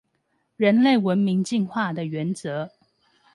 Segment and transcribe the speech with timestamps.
[0.57, 2.71] 人類文明進化的原則